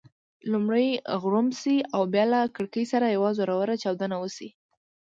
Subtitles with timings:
[0.51, 0.87] لومړی
[1.21, 4.49] غړومب شي او بیا له کړېکې سره یوه زوروره چاودنه وشي.